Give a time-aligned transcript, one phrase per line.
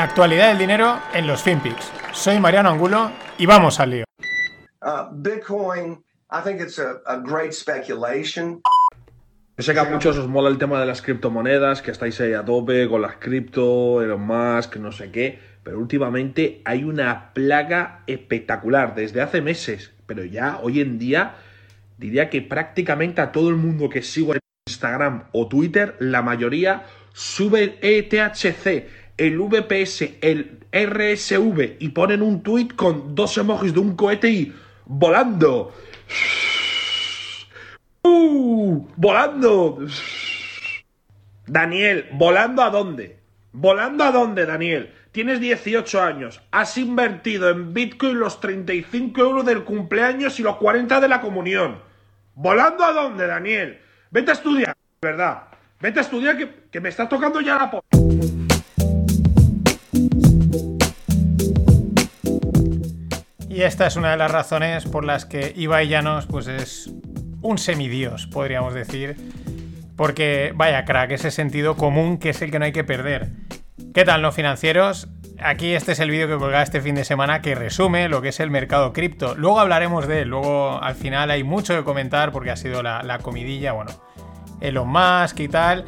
[0.00, 1.92] La actualidad del dinero en los FinPix.
[2.14, 4.04] Soy Mariano Angulo y vamos al lío.
[4.80, 6.02] Uh, Bitcoin,
[6.32, 8.62] I think it's a, a great speculation.
[9.58, 12.32] Yo sé que a muchos os mola el tema de las criptomonedas, que estáis ahí
[12.32, 18.02] a tope con las cripto, Elon Musk, no sé qué, pero últimamente hay una plaga
[18.06, 21.34] espectacular desde hace meses, pero ya hoy en día
[21.98, 26.86] diría que prácticamente a todo el mundo que sigo en Instagram o Twitter, la mayoría
[27.12, 33.80] sube el ETHC, el VPS, el RSV y ponen un tweet con dos emojis de
[33.80, 34.54] un cohete y
[34.86, 35.74] volando.
[38.02, 38.86] ¡Uh!
[38.96, 39.78] ¡Volando!
[41.46, 43.18] Daniel, ¿volando a dónde?
[43.52, 44.94] ¿Volando a dónde, Daniel?
[45.12, 50.98] Tienes 18 años, has invertido en Bitcoin los 35 euros del cumpleaños y los 40
[50.98, 51.82] de la comunión.
[52.34, 53.80] ¿Volando a dónde, Daniel?
[54.10, 55.42] Vete a estudiar, ¿verdad?
[55.78, 57.84] Vete a estudiar que, que me estás tocando ya la po...
[63.60, 66.90] Y esta es una de las razones por las que Ibai Llanos pues es
[67.42, 69.16] un semidios, podríamos decir.
[69.98, 73.28] Porque, vaya crack, ese sentido común que es el que no hay que perder.
[73.92, 75.08] ¿Qué tal, no financieros?
[75.38, 78.30] Aquí este es el vídeo que colgaba este fin de semana que resume lo que
[78.30, 79.34] es el mercado cripto.
[79.34, 83.18] Luego hablaremos de él, luego al final hay mucho que comentar porque ha sido la,
[83.20, 83.90] comidilla, bueno,
[84.62, 85.84] Elon Musk y tal.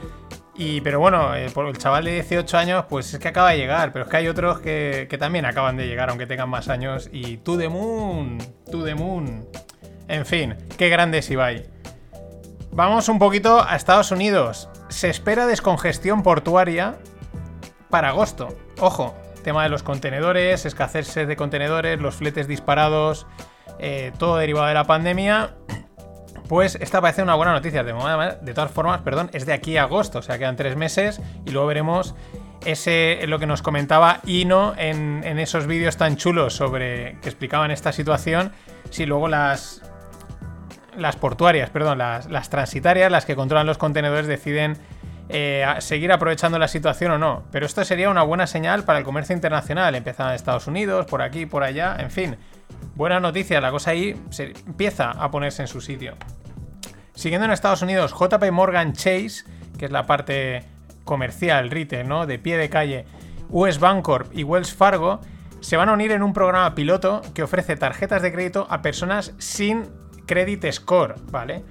[0.54, 3.58] Y, pero bueno, eh, por el chaval de 18 años, pues es que acaba de
[3.58, 7.08] llegar, pero es que hay otros que, también acaban de llegar, aunque tengan más años.
[7.10, 8.38] Y to the moon,
[8.70, 9.46] to the moon.
[10.08, 11.32] En fin, qué grande es.
[12.70, 14.68] Vamos un poquito a Estados Unidos.
[14.88, 16.96] Se espera descongestión portuaria
[17.88, 18.56] para agosto.
[18.78, 23.26] Ojo, tema de los contenedores, escasez de contenedores, los fletes disparados,
[23.78, 25.54] eh, todo derivado de la pandemia.
[26.52, 27.82] Pues esta parece una buena noticia.
[27.82, 27.94] De,
[28.42, 31.50] de todas formas, perdón, es de aquí a agosto, o sea, quedan tres meses y
[31.50, 32.14] luego veremos
[33.26, 37.90] lo que nos comentaba Ino en, en esos vídeos tan chulos sobre que explicaban esta
[37.90, 38.52] situación.
[38.90, 39.80] Si luego las,
[41.22, 44.76] portuarias, perdón, las, transitarias, las que controlan los contenedores, deciden
[45.30, 47.44] eh, seguir aprovechando la situación o no.
[47.50, 49.94] Pero esto sería una buena señal para el comercio internacional.
[49.94, 52.36] Empiezan en Estados Unidos, por aquí, por allá, en fin.
[52.94, 56.14] Buena noticia, la cosa ahí se empieza a ponerse en su sitio.
[57.14, 59.44] Siguiendo en Estados Unidos, JP Morgan Chase,
[59.78, 60.64] que es la parte
[61.04, 62.26] comercial, retail, ¿no?
[62.26, 63.04] De pie de calle,
[63.50, 65.20] US Bancorp y Wells Fargo
[65.60, 69.34] se van a unir en un programa piloto que ofrece tarjetas de crédito a personas
[69.38, 69.84] sin
[70.26, 71.62] credit score, ¿vale?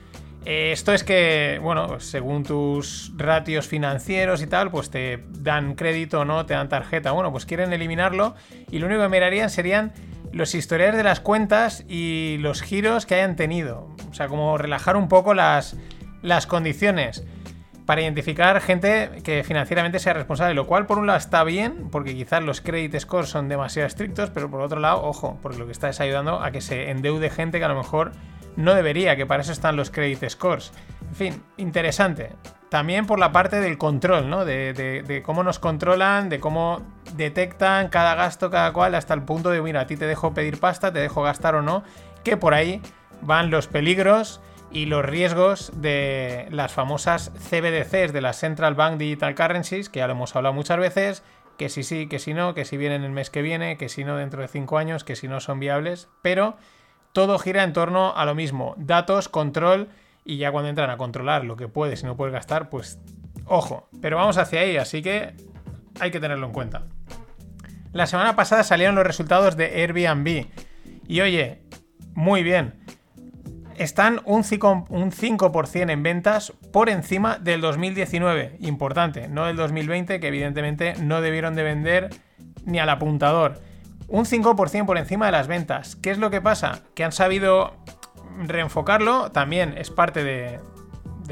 [0.46, 6.22] Eh, esto es que, bueno, según tus ratios financieros y tal, pues te dan crédito
[6.22, 7.12] o no, te dan tarjeta.
[7.12, 8.36] Bueno, pues quieren eliminarlo
[8.72, 9.94] y lo único que mirarían serían
[10.32, 13.91] los historiales de las cuentas y los giros que hayan tenido.
[14.12, 15.78] O sea, como relajar un poco las,
[16.22, 17.24] las condiciones
[17.86, 22.14] para identificar gente que financieramente sea responsable, lo cual por un lado está bien, porque
[22.14, 25.72] quizás los credit scores son demasiado estrictos, pero por otro lado, ojo, porque lo que
[25.72, 28.12] está es ayudando a que se endeude gente que a lo mejor
[28.56, 30.72] no debería, que para eso están los credit scores.
[31.10, 32.32] En fin, interesante.
[32.70, 34.46] También por la parte del control, ¿no?
[34.46, 36.82] De, cómo nos controlan, de cómo
[37.16, 40.60] detectan cada gasto, cada cual, hasta el punto de, mira, a ti te dejo pedir
[40.60, 41.84] pasta, te dejo gastar o no,
[42.24, 42.82] que por ahí
[43.22, 49.36] van los peligros y los riesgos de las famosas CBDCs, de las Central Bank Digital
[49.36, 51.24] Currencies, que ya lo hemos hablado muchas veces,
[51.58, 54.04] que si sí, que si no, que si vienen el mes que viene, que si
[54.04, 56.58] no dentro de cinco años, que si no son viables, pero
[57.12, 59.90] todo gira en torno a lo mismo, datos, control
[60.24, 63.00] y ya cuando entran a controlar lo que puedes y no puedes gastar, pues
[63.46, 65.36] ojo, pero vamos hacia ahí, así que
[66.00, 66.84] hay que tenerlo en cuenta.
[67.92, 70.48] La semana pasada salieron los resultados de Airbnb
[71.08, 71.62] y oye,
[72.14, 72.82] muy bien,
[73.78, 80.96] están un 5%, en ventas por encima del 2019, importante, no del 2020 que evidentemente
[81.02, 82.10] no debieron de vender
[82.66, 83.60] ni al apuntador
[84.12, 85.96] un 5% por encima de las ventas.
[85.96, 86.82] ¿Qué es lo que pasa?
[86.94, 87.74] Que han sabido
[88.46, 90.60] reenfocarlo, también es parte de,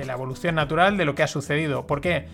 [0.06, 1.85] la evolución natural de lo que ha sucedido.
[1.85, 2.27] ¿Por qué?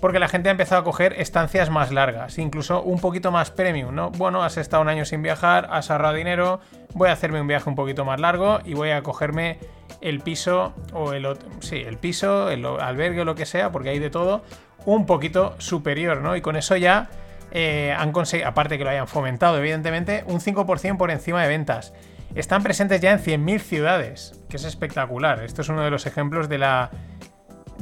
[0.00, 3.94] Porque la gente ha empezado a coger estancias más largas, incluso un poquito más premium,
[3.94, 4.10] ¿no?
[4.10, 6.60] Bueno, has estado un año sin viajar, has ahorrado dinero,
[6.94, 9.58] voy a hacerme un viaje un poquito más largo y voy a cogerme
[10.00, 11.26] el piso o el
[11.60, 14.42] sí, el piso, el albergue o lo que sea, porque hay de todo,
[14.86, 16.36] un poquito superior, ¿no?
[16.36, 17.08] Y con eso ya
[17.50, 21.92] eh, han conseguido, aparte que lo hayan fomentado, evidentemente, un 5% por encima de ventas.
[22.34, 25.42] Están presentes ya en 100.000 ciudades, que es espectacular.
[25.42, 26.90] Esto es uno de los ejemplos de la,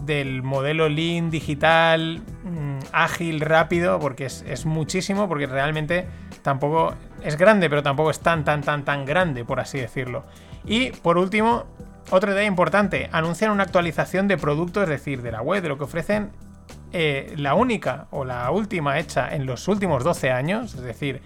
[0.07, 6.07] del modelo lean digital, mm, ágil, rápido, porque es, muchísimo, porque realmente
[6.43, 10.25] tampoco es grande, pero tampoco es tan, tan, tan, tan grande, por así decirlo.
[10.65, 11.65] Y por último,
[12.11, 15.77] otra idea importante, anuncian una actualización de producto, es decir, de la web, de lo
[15.77, 16.31] que ofrecen
[16.93, 21.21] eh, la única o la última hecha en los últimos 12 años, es decir,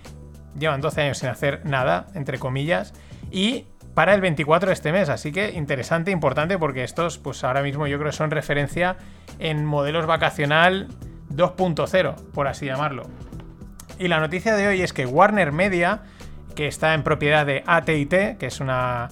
[0.59, 2.94] llevan 12 años sin hacer nada, entre comillas,
[3.31, 5.09] y para el 24 de este mes.
[5.09, 8.97] Así que interesante, importante, porque estos, pues ahora mismo yo creo que son referencia
[9.39, 10.89] en modelos vacacional
[11.31, 13.05] 2.0, por así llamarlo.
[13.99, 16.03] Y la noticia de hoy es que Warner Media,
[16.55, 19.09] que está en propiedad de ATT, que es una,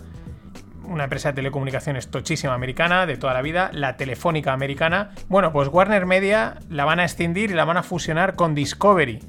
[0.84, 5.68] una empresa de telecomunicaciones tochísima americana de toda la vida, la telefónica americana, bueno, pues
[5.68, 9.20] Warner Media la van a extindir y la van a fusionar con Discovery.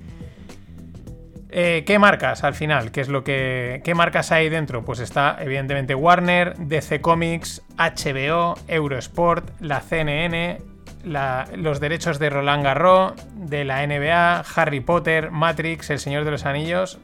[1.52, 2.92] Eh, ¿Qué marcas al final?
[2.92, 3.82] ¿Qué es lo que.
[3.84, 4.86] ¿Qué marcas hay dentro?
[4.86, 10.60] Pues está, evidentemente, Warner, DC Comics, HBO, Eurosport, la CNN,
[11.04, 16.46] los derechos de Roland Garros, de la NBA, Harry Potter, Matrix, El Señor de los
[16.46, 17.00] Anillos.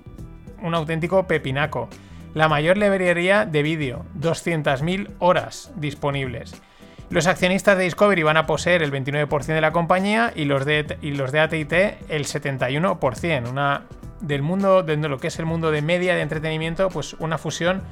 [0.62, 1.90] Un auténtico pepinaco.
[2.36, 6.62] La mayor librería de vídeo, 200.000 horas disponibles.
[7.10, 10.98] Los accionistas de Discovery van a poseer el 29% de la compañía y los de,
[11.02, 13.50] y los de ATT el 71%.
[13.50, 13.84] Una
[14.27, 17.83] del mundo, de lo que es el mundo de media de entretenimiento, pues una fusión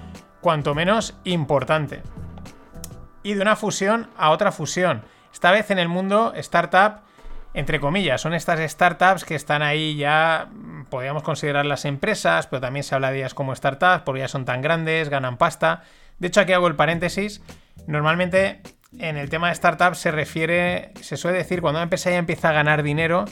[0.41, 2.01] cuanto menos importante.
[3.23, 5.03] Y de una fusión a otra fusión.
[5.31, 7.01] Esta vez en el mundo startup,
[7.53, 10.49] entre comillas, son estas startups que están ahí ya,
[10.89, 14.61] podríamos considerarlas empresas, pero también se habla de ellas como startups porque ya son tan
[14.61, 15.83] grandes, ganan pasta.
[16.19, 17.41] De hecho, aquí hago el paréntesis.
[17.87, 18.61] Normalmente
[18.99, 22.49] en el tema de startups se refiere, se suele decir, cuando una empresa ya empieza
[22.49, 23.25] a ganar dinero,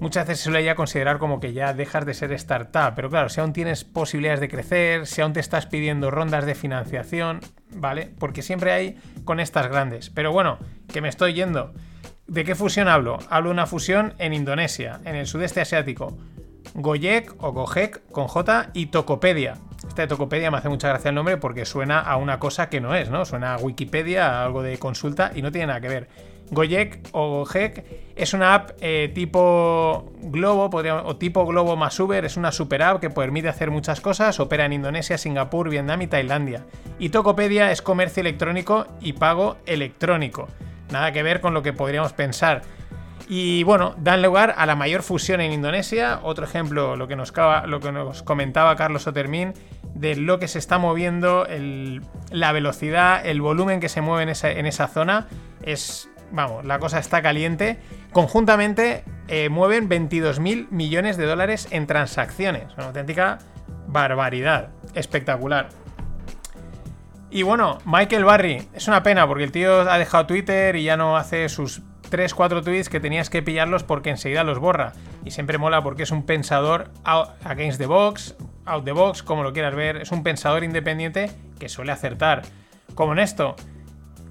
[0.00, 2.94] muchas veces se suele ya considerar como que ya dejas de ser startup.
[2.94, 6.54] Pero claro, si aún tienes posibilidades de crecer, si aún te estás pidiendo rondas de
[6.54, 7.40] financiación,
[7.70, 8.12] ¿vale?
[8.18, 10.10] Porque siempre hay con estas grandes.
[10.10, 10.58] Pero bueno,
[10.92, 11.72] que me estoy yendo.
[12.26, 13.18] ¿De qué fusión hablo?
[13.28, 16.16] Hablo de una fusión en Indonesia, en el sudeste asiático.
[16.74, 19.58] Gojek o Gojek con J y Tokopedia.
[19.92, 22.80] Esta de Tokopedia me hace mucha gracia el nombre porque suena a una cosa que
[22.80, 23.26] no es, ¿no?
[23.26, 26.08] Suena a Wikipedia, a algo de consulta y no tiene nada que ver.
[26.50, 27.84] Gojek o Gojek
[28.16, 30.70] es una app eh, tipo Globo
[31.04, 34.64] o tipo Globo más Uber, es una super app que permite hacer muchas cosas, opera
[34.64, 36.64] en Indonesia, Singapur, Vietnam y Tailandia.
[36.98, 40.48] Y Tokopedia es comercio electrónico y pago electrónico.
[40.90, 42.62] Nada que ver con lo que podríamos pensar.
[43.28, 46.20] Y bueno, dan lugar a la mayor fusión en Indonesia.
[46.22, 47.32] Otro ejemplo, lo que nos,
[47.66, 49.54] lo que nos comentaba Carlos Otermín,
[49.94, 51.46] de lo que se está moviendo,
[52.30, 55.28] la velocidad, el volumen que se mueve en esa, en esa zona,
[55.62, 57.78] es vamos, la cosa está caliente.
[58.12, 62.74] Conjuntamente eh, mueven 22.000 millones de dólares en transacciones.
[62.76, 63.38] Una auténtica
[63.86, 64.70] barbaridad.
[64.94, 65.68] Espectacular.
[67.30, 70.98] Y bueno, Michael Barry, es una pena porque el tío ha dejado Twitter y ya
[70.98, 74.92] no hace sus 3-4 tweets que tenías que pillarlos porque enseguida los borra.
[75.24, 76.90] Y siempre mola porque es un pensador
[77.44, 78.36] against the box,
[78.66, 79.96] out the box, como lo quieras ver.
[79.96, 82.42] Es un pensador independiente que suele acertar.
[82.94, 83.56] Como en esto,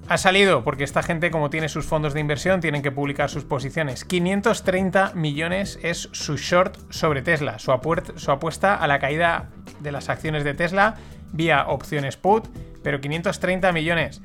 [0.08, 3.44] ha salido porque esta gente, como tiene sus fondos de inversión, tienen que publicar sus
[3.44, 4.04] posiciones.
[4.04, 9.50] 530 millones es su short sobre Tesla, su, apuesta a la caída
[9.80, 10.96] de las acciones de Tesla
[11.32, 12.46] vía opciones put,
[12.82, 14.20] pero 530 millones.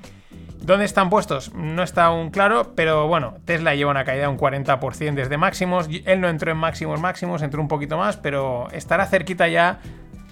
[0.68, 1.54] ¿Dónde están puestos?
[1.54, 5.88] No está aún claro, pero bueno, Tesla lleva una caída de un 40% desde máximos.
[6.04, 9.80] Él no entró en máximos máximos, entró un poquito más, pero estará cerquita ya,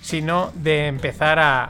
[0.01, 1.69] si no, de empezar a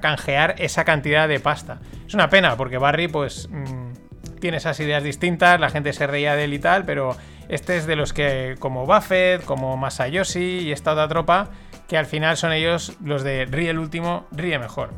[0.00, 1.80] canjear esa cantidad de pasta.
[2.06, 6.36] Es una pena, porque Barry, pues, mm, tiene esas ideas distintas, la gente se reía
[6.36, 7.16] de él y tal, pero
[7.48, 11.48] este es de los que, como Buffett, como Masayoshi y esta otra tropa,
[11.88, 14.90] que al final son ellos los de ríe el último, ríe mejor.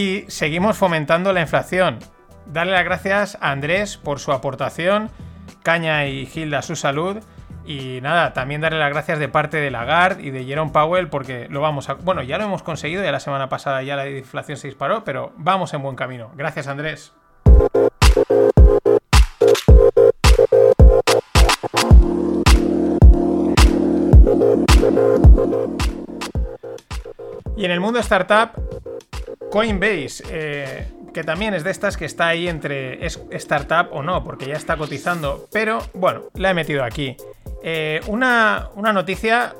[0.00, 1.98] Y seguimos fomentando la inflación.
[2.46, 5.10] Darle las gracias a Andrés por su aportación,
[5.62, 7.18] Caña y Gilda su salud
[7.66, 11.48] y nada, también darle las gracias de parte de Lagarde y de Jerome Powell porque
[11.50, 11.94] lo vamos a...
[11.96, 15.34] Bueno, ya lo hemos conseguido, ya la semana pasada ya la inflación se disparó, pero
[15.36, 16.30] vamos en buen camino.
[16.34, 17.12] Gracias Andrés.
[27.54, 28.69] Y en el mundo startup,
[29.50, 34.46] Coinbase, eh, que también es de estas que está ahí entre startup o no, porque
[34.46, 37.16] ya está cotizando, pero bueno, la he metido aquí.
[37.62, 39.54] Eh, una, noticia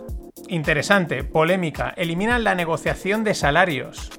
[0.49, 1.93] interesante, polémica.
[1.97, 4.11] Eliminan la negociación de salarios.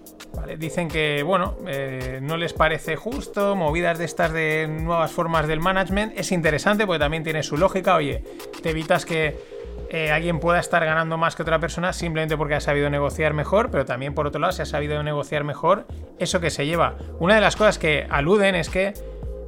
[0.57, 5.59] Dicen que, bueno, eh, no les parece justo, movidas de estas de nuevas formas del
[5.59, 6.13] management.
[6.17, 7.95] Es interesante porque también tiene su lógica.
[7.95, 8.23] Oye,
[8.61, 9.60] te evitas que
[9.93, 13.69] eh, alguien pueda estar ganando más que otra persona simplemente porque ha sabido negociar mejor,
[13.71, 15.85] pero también por otro lado, si ha sabido negociar mejor,
[16.17, 16.95] eso que se lleva.
[17.19, 18.93] Una de las cosas que aluden es que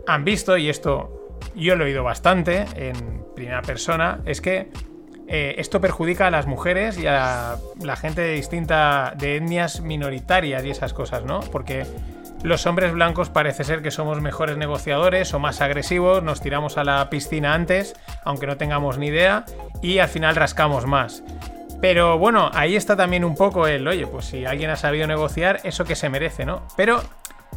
[0.05, 4.69] han visto, y esto yo lo he oído bastante en primera persona, es que
[5.29, 10.71] eh, esto perjudica a las mujeres y a la gente distinta de etnias minoritarias y
[10.71, 11.39] esas cosas, ¿no?
[11.39, 11.85] Porque
[12.43, 16.83] los hombres blancos parece ser que somos mejores negociadores o más agresivos, nos tiramos a
[16.83, 17.95] la piscina antes,
[18.25, 19.45] aunque no tengamos ni idea,
[19.81, 21.23] y al final rascamos más.
[21.79, 25.61] Pero bueno, ahí está también un poco el, oye, pues si alguien ha sabido negociar,
[25.63, 26.67] eso que se merece, ¿no?
[26.75, 27.01] Pero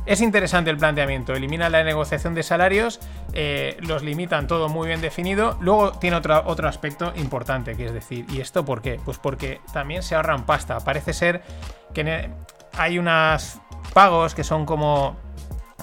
[0.06, 3.00] es interesante el planteamiento, elimina la negociación de salarios,
[3.32, 5.56] eh, los limitan todo muy bien definido.
[5.60, 9.00] Luego tiene otro, otro aspecto importante, que es decir, ¿y esto por qué?
[9.04, 10.78] Pues porque también se ahorran pasta.
[10.78, 11.42] Parece ser
[11.92, 12.30] que
[12.72, 13.60] hay unos
[13.92, 15.16] pagos que son como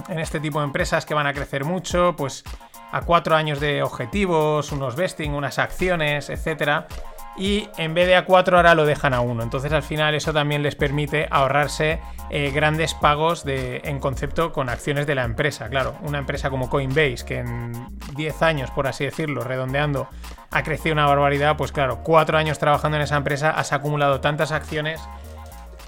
[0.09, 2.43] en este tipo de empresas que van a crecer mucho, pues
[2.91, 6.87] a cuatro años de objetivos, unos vesting, unas acciones, etcétera
[7.35, 9.43] y en vez de a 4 ahora lo dejan a 1.
[9.43, 14.69] Entonces al final eso también les permite ahorrarse eh, grandes pagos de, en concepto con
[14.69, 15.69] acciones de la empresa.
[15.69, 17.73] Claro, una empresa como Coinbase, que en
[18.15, 20.07] 10 años, por así decirlo, redondeando,
[20.51, 24.51] ha crecido una barbaridad, pues claro, 4 años trabajando en esa empresa has acumulado tantas
[24.51, 25.01] acciones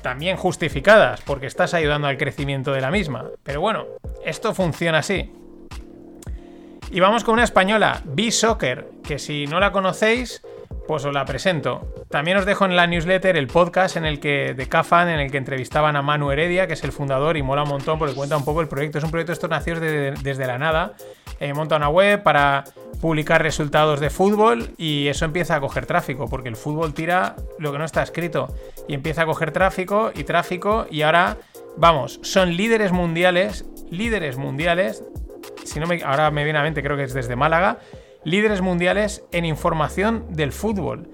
[0.05, 3.25] también justificadas, porque estás ayudando al crecimiento de la misma.
[3.41, 3.85] Pero bueno,
[4.23, 5.31] esto funciona así.
[6.91, 10.43] Y vamos con una española, B-Soccer, que si no la conocéis,
[10.87, 12.05] pues os la presento.
[12.09, 15.31] También os dejo en la newsletter el podcast en el que de Cafan, en el
[15.31, 18.37] que entrevistaban a Manu Heredia, que es el fundador y mola un montón porque cuenta
[18.37, 18.97] un poco el proyecto.
[18.97, 20.93] Es un proyecto estos nacidos desde la nada.
[21.39, 22.63] Eh, monta una web para
[23.01, 27.71] publicar resultados de fútbol y eso empieza a coger tráfico porque el fútbol tira lo
[27.71, 28.55] que no está escrito
[28.87, 31.37] y empieza a coger tráfico y tráfico y ahora
[31.77, 35.03] vamos, son líderes mundiales, líderes mundiales.
[35.65, 37.79] Si no me, ahora me viene a mente, creo que es desde Málaga
[38.25, 41.09] líderes mundiales en información del fútbol.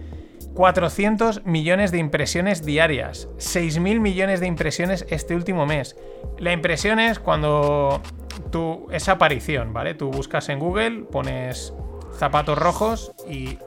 [0.56, 5.96] 400 millones de impresiones diarias, 6.000 millones de impresiones este último mes.
[6.40, 8.02] La impresión es cuando
[8.52, 9.94] tú, esa aparición, ¿vale?
[9.94, 11.74] Tú buscas en Google, pones
[12.18, 13.60] zapatos rojos y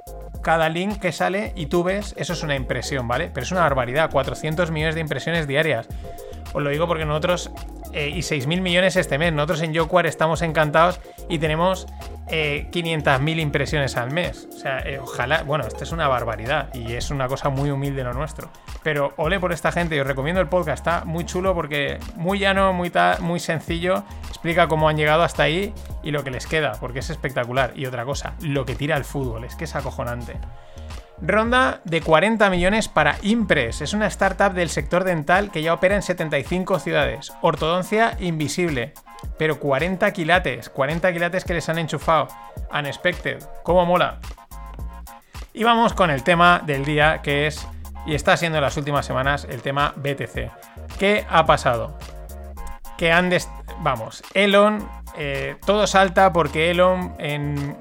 [0.42, 3.30] cada link que sale y tú ves, eso es una impresión, ¿vale?
[3.32, 5.88] Pero es una barbaridad, 400 millones de impresiones diarias.
[6.52, 7.50] Os lo digo porque nosotros,
[7.94, 11.86] eh, y 6.000 millones este mes, nosotros en Yoquar estamos encantados y tenemos
[12.26, 14.48] eh, 500.000 impresiones al mes.
[14.52, 18.02] O sea, eh, ojalá, bueno, esto es una barbaridad y es una cosa muy humilde
[18.02, 18.50] lo nuestro.
[18.82, 22.40] Pero ole por esta gente, y os recomiendo el podcast, está muy chulo porque muy
[22.40, 25.72] llano, muy, muy sencillo, explica cómo han llegado hasta ahí
[26.02, 27.72] y lo que les queda, porque es espectacular.
[27.76, 30.34] Y otra cosa, lo que tira el fútbol, es que es acojonante.
[31.20, 33.80] Ronda de 40 millones para Impress.
[33.80, 37.32] Es una startup del sector dental que ya opera en 75 ciudades.
[37.40, 38.92] Ortodoncia invisible.
[39.38, 42.28] Pero 40 quilates, 40 quilates que les han enchufado.
[42.72, 43.42] Unexpected.
[43.62, 44.20] ¿Cómo mola?
[45.52, 47.66] Y vamos con el tema del día que es,
[48.06, 50.50] y está siendo en las últimas semanas, el tema BTC.
[50.98, 51.96] ¿Qué ha pasado?
[52.98, 53.30] Que han...
[53.78, 57.76] Vamos, Elon, eh, todo salta porque Elon en...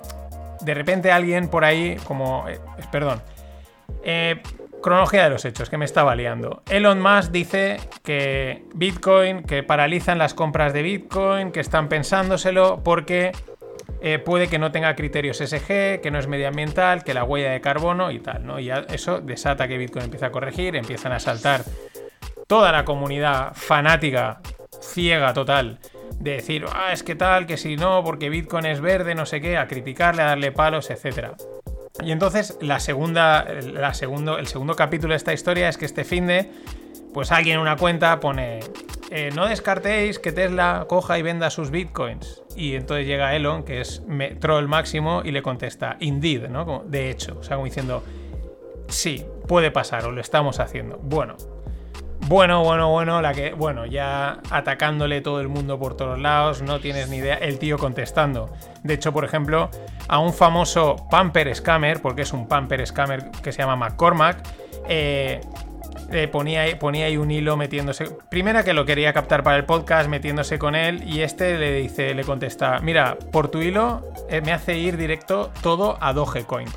[0.63, 2.47] De repente alguien por ahí, como...
[2.47, 2.59] Eh,
[2.91, 3.21] perdón.
[4.03, 4.41] Eh,
[4.81, 6.61] cronología de los hechos, que me estaba liando.
[6.69, 13.31] Elon Musk dice que Bitcoin, que paralizan las compras de Bitcoin, que están pensándoselo porque
[14.01, 17.61] eh, puede que no tenga criterios SG, que no es medioambiental, que la huella de
[17.61, 18.59] carbono y tal, ¿no?
[18.59, 21.63] Y eso desata que Bitcoin empieza a corregir, empiezan a saltar
[22.47, 24.41] toda la comunidad fanática,
[24.81, 25.79] ciega total,
[26.19, 29.41] de decir, ah, es que tal, que si no, porque Bitcoin es verde, no sé
[29.41, 31.35] qué, a criticarle, a darle palos, etcétera.
[32.01, 36.03] Y entonces la segunda, la segundo, el segundo capítulo de esta historia es que este
[36.03, 36.49] fin de,
[37.13, 38.61] pues alguien en una cuenta pone,
[39.11, 42.41] eh, no descartéis que Tesla coja y venda sus bitcoins.
[42.55, 44.01] Y entonces llega Elon, que es
[44.39, 46.83] troll máximo, y le contesta, indeed, ¿no?
[46.85, 48.03] de hecho, o sea, como diciendo,
[48.87, 50.97] sí, puede pasar, o lo estamos haciendo.
[50.97, 51.35] Bueno,
[52.27, 56.79] bueno, bueno, bueno, la que, bueno, ya atacándole todo el mundo por todos lados, no
[56.79, 58.49] tienes ni idea, el tío contestando.
[58.83, 59.69] De hecho, por ejemplo,
[60.07, 64.43] a un famoso pamper scammer, porque es un pamper scammer que se llama McCormack,
[64.87, 65.41] eh,
[66.31, 68.05] ponía, ponía ahí un hilo metiéndose.
[68.29, 72.13] Primera que lo quería captar para el podcast, metiéndose con él, y este le dice,
[72.13, 76.67] le contesta: Mira, por tu hilo eh, me hace ir directo todo a Dogecoin.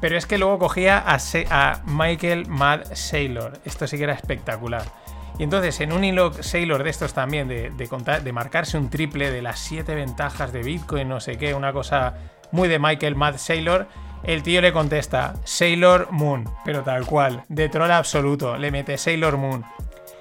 [0.00, 3.60] Pero es que luego cogía a, Michael Mad Sailor.
[3.64, 4.84] Esto sí que era espectacular.
[5.38, 9.42] Y entonces en un hilo Sailor de estos también, de, de marcarse un triple de
[9.42, 12.14] las siete ventajas de Bitcoin, no sé qué, una cosa
[12.52, 13.86] muy de Michael Mad Sailor,
[14.22, 19.38] el tío le contesta Sailor Moon, pero tal cual, de troll absoluto, le mete Sailor
[19.38, 19.64] Moon.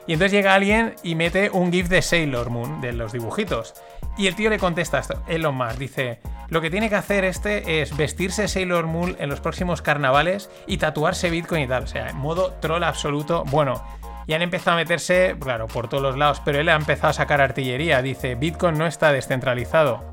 [0.09, 3.75] Y entonces llega alguien y mete un GIF de Sailor Moon, de los dibujitos.
[4.17, 7.83] Y el tío le contesta esto, Elon Musk, dice, lo que tiene que hacer este
[7.83, 11.83] es vestirse Sailor Moon en los próximos carnavales y tatuarse Bitcoin y tal.
[11.83, 13.43] O sea, en modo troll absoluto.
[13.51, 13.83] Bueno,
[14.25, 17.13] y han empezado a meterse, claro, por todos los lados, pero él ha empezado a
[17.13, 18.01] sacar artillería.
[18.01, 20.09] Dice, Bitcoin no está descentralizado.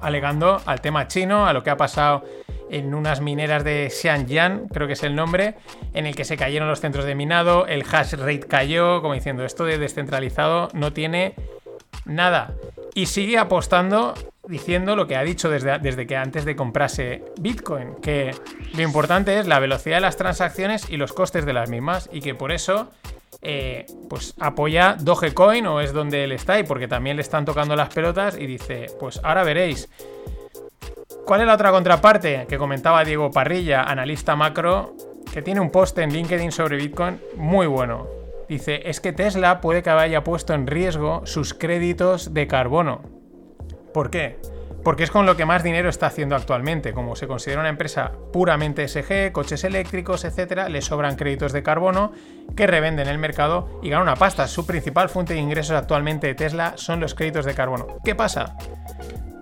[0.00, 2.22] Alegando al tema chino, a lo que ha pasado
[2.72, 5.54] en unas mineras de Xianjiang, creo que es el nombre,
[5.94, 9.44] en el que se cayeron los centros de minado, el hash rate cayó, como diciendo,
[9.44, 11.34] esto de descentralizado no tiene
[12.04, 12.54] Nada.
[12.94, 14.14] Y sigue apostando
[14.48, 18.34] diciendo lo que ha dicho desde, desde que antes de comprarse Bitcoin, que
[18.74, 22.20] lo importante es la velocidad de las transacciones y los costes de las mismas, y
[22.20, 22.90] que por eso
[23.40, 27.76] eh, pues apoya Dogecoin o es donde él está y porque también le están tocando
[27.76, 29.88] las pelotas y dice, pues ahora veréis.
[31.24, 34.96] ¿Cuál es la otra contraparte que comentaba Diego Parrilla, analista macro,
[35.32, 38.06] que tiene un post en LinkedIn sobre Bitcoin muy bueno?
[38.48, 43.02] Dice, es que Tesla puede que haya puesto en riesgo sus créditos de carbono.
[43.94, 44.38] ¿Por qué?
[44.84, 46.92] Porque es con lo que más dinero está haciendo actualmente.
[46.92, 52.12] Como se considera una empresa puramente SG, coches eléctricos, etc., le sobran créditos de carbono
[52.56, 54.48] que revenden en el mercado y ganan una pasta.
[54.48, 57.98] Su principal fuente de ingresos actualmente de Tesla son los créditos de carbono.
[58.04, 58.56] ¿Qué pasa?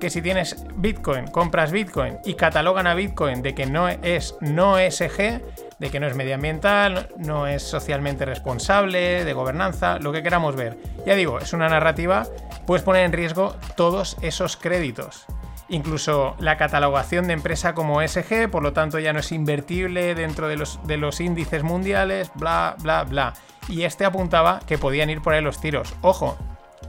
[0.00, 4.78] que si tienes Bitcoin, compras Bitcoin y catalogan a Bitcoin de que no es no
[4.78, 5.42] ESG,
[5.80, 10.78] de que no es medioambiental, no es socialmente responsable, de gobernanza, lo que queramos ver.
[11.06, 12.26] Ya digo, es una narrativa,
[12.66, 15.26] puedes poner en riesgo todos esos créditos.
[15.68, 20.49] Incluso la catalogación de empresa como ESG, por lo tanto ya no es invertible dentro
[20.49, 23.32] de los, de los índices mundiales, bla, bla, bla.
[23.68, 25.94] Y este apuntaba que podían ir por ahí los tiros.
[26.02, 26.37] Ojo,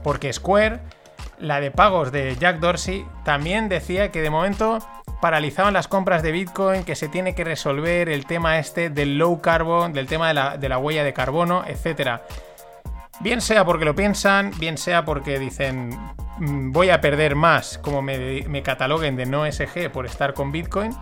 [0.02, 0.80] porque Square
[1.42, 4.78] la de pagos de Jack Dorsey, también decía que de momento
[5.22, 9.40] paralizaban las compras de Bitcoin, que se tiene que resolver el tema este del low
[9.40, 12.20] carbon, del tema de la, huella de carbono, etc.
[13.20, 15.96] Bien sea porque lo piensan, bien sea porque dicen
[16.38, 20.50] mm, voy a perder más como me, me cataloguen de no SG por estar con
[20.50, 20.92] Bitcoin,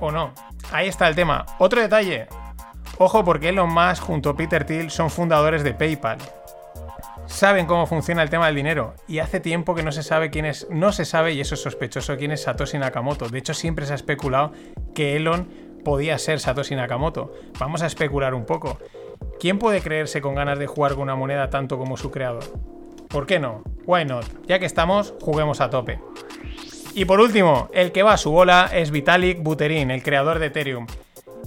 [0.00, 0.34] o no.
[0.70, 1.46] Ahí está el tema.
[1.58, 2.26] Otro detalle.
[2.98, 6.18] Ojo porque Elon Musk junto a Peter Thiel son fundadores de PayPal
[7.26, 10.44] saben cómo funciona el tema del dinero y hace tiempo que no se sabe quién
[10.44, 13.28] es, no se sabe y eso es sospechoso quién es Satoshi Nakamoto.
[13.28, 14.52] De hecho, siempre se ha especulado
[14.94, 15.48] que Elon
[15.84, 17.32] podía ser Satoshi Nakamoto.
[17.58, 18.78] Vamos a especular un poco.
[19.38, 22.44] ¿Quién puede creerse con ganas de jugar con una moneda tanto como su creador?
[23.08, 23.62] ¿Por qué no?
[23.86, 24.26] Why not?
[24.46, 26.00] Ya que estamos, juguemos a tope.
[26.94, 30.46] Y por último, el que va a su bola es Vitalik Buterin, el creador de
[30.46, 30.86] Ethereum.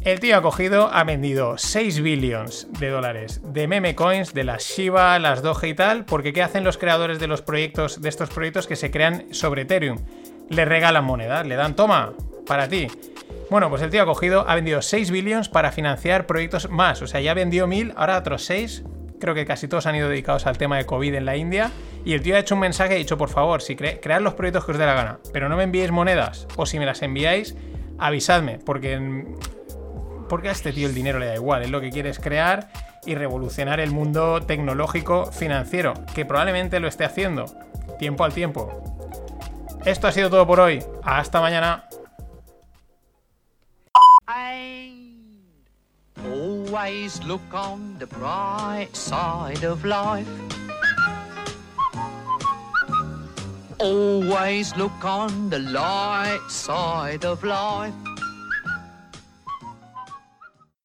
[0.04, 4.64] El tío ha cogido, ha vendido 6 billones de dólares de meme coins, de las
[4.64, 8.30] Shiba, las Doge y tal, porque ¿qué hacen los creadores de los proyectos, de estos
[8.30, 10.00] proyectos que se crean sobre Ethereum?
[10.50, 12.14] Le regalan monedas, le dan, toma,
[12.48, 12.88] para ti.
[13.50, 17.08] Bueno, pues el tío ha cogido, ha vendido 6 billones para financiar proyectos más, o
[17.08, 18.84] sea, ya vendió 1000, ahora otros 6,
[19.20, 21.72] creo que casi todos han ido dedicados al tema de COVID en la India.
[22.06, 24.34] Y el tío ha hecho un mensaje y ha dicho, por favor, si cread los
[24.34, 27.02] proyectos que os dé la gana, pero no me enviéis monedas, o si me las
[27.02, 27.56] enviáis,
[27.98, 29.26] avisadme, porque
[30.30, 32.70] porque a este tío el dinero le da igual, es lo que quiere es crear
[33.06, 37.46] y revolucionar el mundo tecnológico financiero, que probablemente lo esté haciendo,
[37.98, 38.98] tiempo al tiempo.
[39.86, 41.86] Esto ha sido todo por hoy, hasta mañana.
[53.82, 58.09] Always look on the light side of life.